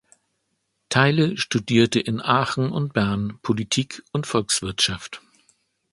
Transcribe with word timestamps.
Theile 0.89 1.37
studierte 1.37 1.99
in 1.99 2.21
Aachen 2.21 2.71
und 2.71 2.91
Bern 2.93 3.37
Politik 3.43 4.01
und 4.11 4.25
Volkswirtschaft. 4.25 5.21